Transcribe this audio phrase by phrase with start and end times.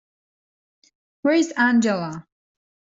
[1.21, 2.25] Where's Angela?